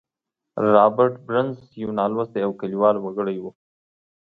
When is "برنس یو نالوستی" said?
1.25-2.41